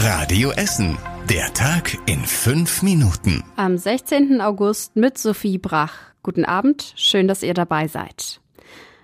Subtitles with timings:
[0.00, 0.96] Radio Essen.
[1.28, 3.42] Der Tag in fünf Minuten.
[3.56, 4.40] Am 16.
[4.40, 5.92] August mit Sophie Brach.
[6.22, 8.40] Guten Abend, schön, dass ihr dabei seid.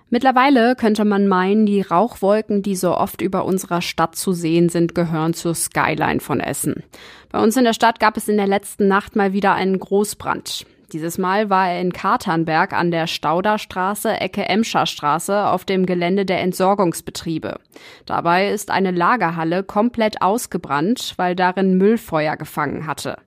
[0.09, 4.95] Mittlerweile könnte man meinen, die Rauchwolken, die so oft über unserer Stadt zu sehen sind,
[4.95, 6.83] gehören zur Skyline von Essen.
[7.29, 10.65] Bei uns in der Stadt gab es in der letzten Nacht mal wieder einen Großbrand.
[10.93, 16.41] Dieses Mal war er in Katernberg an der Stauderstraße, Ecke Emscherstraße, auf dem Gelände der
[16.41, 17.59] Entsorgungsbetriebe.
[18.05, 23.17] Dabei ist eine Lagerhalle komplett ausgebrannt, weil darin Müllfeuer gefangen hatte.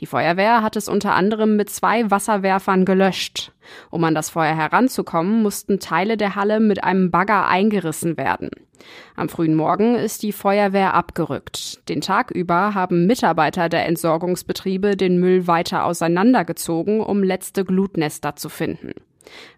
[0.00, 3.52] Die Feuerwehr hat es unter anderem mit zwei Wasserwerfern gelöscht.
[3.90, 8.50] Um an das Feuer heranzukommen, mussten Teile der Halle mit einem Bagger eingerissen werden.
[9.16, 11.88] Am frühen Morgen ist die Feuerwehr abgerückt.
[11.88, 18.48] Den Tag über haben Mitarbeiter der Entsorgungsbetriebe den Müll weiter auseinandergezogen, um letzte Glutnester zu
[18.48, 18.92] finden.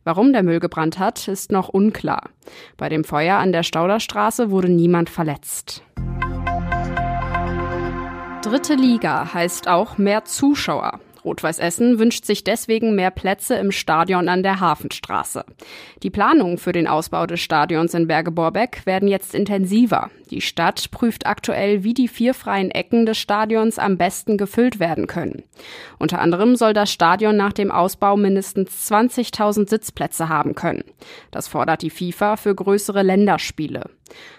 [0.05, 2.31] Warum der Müll gebrannt hat, ist noch unklar.
[2.77, 5.83] Bei dem Feuer an der Stauderstraße wurde niemand verletzt.
[8.47, 11.01] Dritte Liga heißt auch mehr Zuschauer.
[11.27, 15.45] Rot-Weiß Essen wünscht sich deswegen mehr Plätze im Stadion an der Hafenstraße.
[16.05, 20.11] Die Planungen für den Ausbau des Stadions in Berge-Borbeck werden jetzt intensiver.
[20.31, 25.09] Die Stadt prüft aktuell, wie die vier freien Ecken des Stadions am besten gefüllt werden
[25.09, 25.43] können.
[25.99, 30.85] Unter anderem soll das Stadion nach dem Ausbau mindestens 20.000 Sitzplätze haben können.
[31.33, 33.91] Das fordert die FIFA für größere Länderspiele.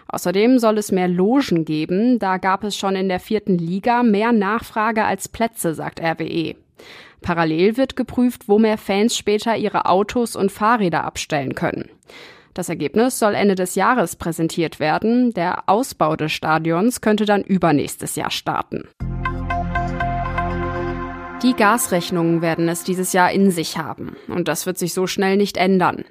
[0.08, 4.32] Außerdem soll es mehr Logen geben, da gab es schon in der vierten Liga mehr
[4.32, 6.56] Nachfrage als Plätze, sagt RWE.
[7.22, 11.90] Parallel wird geprüft, wo mehr Fans später ihre Autos und Fahrräder abstellen können.
[12.54, 15.32] Das Ergebnis soll Ende des Jahres präsentiert werden.
[15.34, 18.88] Der Ausbau des Stadions könnte dann übernächstes Jahr starten.
[21.44, 24.16] Die Gasrechnungen werden es dieses Jahr in sich haben.
[24.28, 26.04] Und das wird sich so schnell nicht ändern.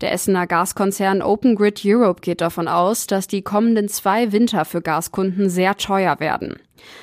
[0.00, 4.82] Der Essener Gaskonzern Open Grid Europe geht davon aus, dass die kommenden zwei Winter für
[4.82, 6.56] Gaskunden sehr teuer werden.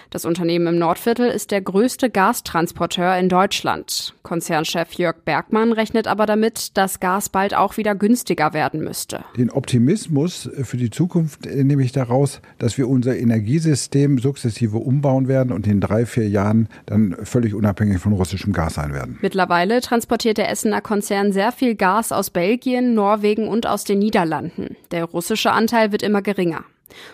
[0.10, 4.14] Das Unternehmen im Nordviertel ist der größte Gastransporteur in Deutschland.
[4.24, 9.24] Konzernchef Jörg Bergmann rechnet aber damit, dass Gas bald auch wieder günstiger werden müsste.
[9.38, 15.52] Den Optimismus für die Zukunft nehme ich daraus, dass wir unser Energiesystem sukzessive umbauen werden
[15.52, 19.18] und in drei, vier Jahren dann völlig unabhängig von russischem Gas sein werden.
[19.22, 24.76] Mittlerweile transportiert der Essener Konzern sehr viel Gas aus Belgien, Norwegen und aus den Niederlanden.
[24.92, 26.64] Der russische Anteil wird immer geringer.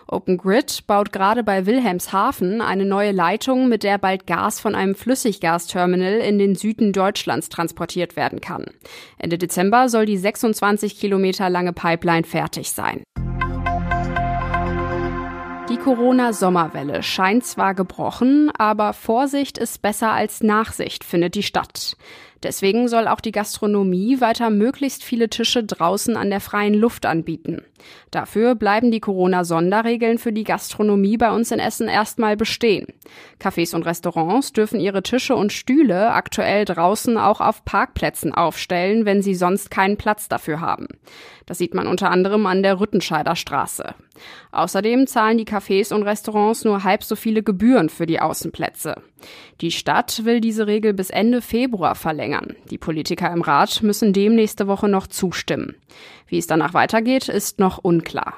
[0.07, 4.95] Open Grid baut gerade bei Wilhelmshaven eine neue Leitung, mit der bald Gas von einem
[4.95, 8.65] Flüssiggasterminal in den Süden Deutschlands transportiert werden kann.
[9.17, 13.03] Ende Dezember soll die 26 Kilometer lange Pipeline fertig sein.
[15.69, 21.97] Die Corona-Sommerwelle scheint zwar gebrochen, aber Vorsicht ist besser als Nachsicht, findet die Stadt.
[22.43, 27.63] Deswegen soll auch die Gastronomie weiter möglichst viele Tische draußen an der freien Luft anbieten.
[28.11, 32.87] Dafür bleiben die Corona-Sonderregeln für die Gastronomie bei uns in Essen erstmal bestehen.
[33.39, 39.21] Cafés und Restaurants dürfen ihre Tische und Stühle aktuell draußen auch auf Parkplätzen aufstellen, wenn
[39.21, 40.87] sie sonst keinen Platz dafür haben.
[41.45, 43.95] Das sieht man unter anderem an der Rüttenscheider Straße.
[44.51, 48.95] Außerdem zahlen die Cafés und Restaurants nur halb so viele Gebühren für die Außenplätze.
[49.61, 52.26] Die Stadt will diese Regel bis Ende Februar verlängern.
[52.69, 55.75] Die Politiker im Rat müssen dem nächste Woche noch zustimmen.
[56.27, 58.35] Wie es danach weitergeht, ist noch unklar.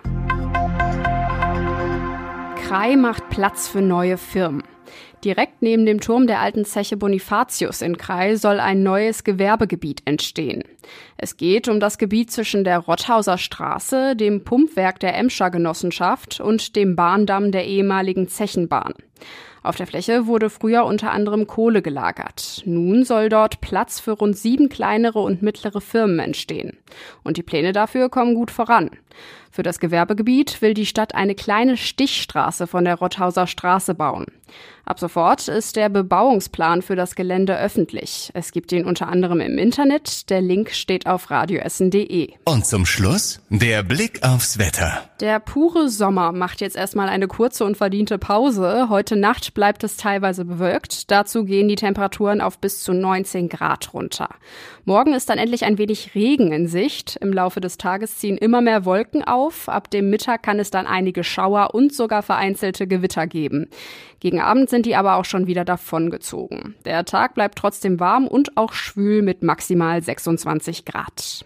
[2.55, 4.63] Krai macht Platz für neue Firmen.
[5.25, 10.63] Direkt neben dem Turm der alten Zeche Bonifatius in Krai soll ein neues Gewerbegebiet entstehen.
[11.17, 16.75] Es geht um das Gebiet zwischen der Rotthauser Straße, dem Pumpwerk der Emscher Genossenschaft und
[16.77, 18.93] dem Bahndamm der ehemaligen Zechenbahn.
[19.61, 22.63] Auf der Fläche wurde früher unter anderem Kohle gelagert.
[22.65, 26.77] Nun soll dort Platz für rund sieben kleinere und mittlere Firmen entstehen.
[27.23, 28.91] Und die Pläne dafür kommen gut voran.
[29.51, 34.25] Für das Gewerbegebiet will die Stadt eine kleine Stichstraße von der Rotthauser Straße bauen.
[34.85, 38.31] Ab sofort ist der Bebauungsplan für das Gelände öffentlich.
[38.33, 40.31] Es gibt ihn unter anderem im Internet.
[40.31, 42.29] Der Link steht auf radioessen.de.
[42.45, 45.03] Und zum Schluss der Blick aufs Wetter.
[45.19, 48.87] Der pure Sommer macht jetzt erstmal eine kurze und verdiente Pause.
[48.89, 51.11] Heute Nacht bleibt es teilweise bewölkt.
[51.11, 54.29] Dazu gehen die Temperaturen auf bis zu 19 Grad runter.
[54.85, 57.15] Morgen ist dann endlich ein wenig Regen in Sicht.
[57.17, 59.69] Im Laufe des Tages ziehen immer mehr Wolken auf.
[59.69, 63.67] Ab dem Mittag kann es dann einige Schauer und sogar vereinzelte Gewitter geben.
[64.19, 66.75] Gegen Abend sind die aber auch schon wieder davongezogen.
[66.85, 71.45] Der Tag bleibt trotzdem warm und auch schwül mit maximal 26 Grad.